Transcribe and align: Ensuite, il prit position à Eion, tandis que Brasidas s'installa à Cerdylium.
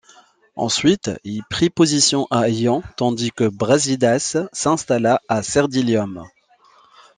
Ensuite, 0.55 1.11
il 1.23 1.43
prit 1.47 1.69
position 1.69 2.25
à 2.31 2.49
Eion, 2.49 2.81
tandis 2.97 3.29
que 3.29 3.43
Brasidas 3.47 4.35
s'installa 4.51 5.21
à 5.29 5.43
Cerdylium. 5.43 6.25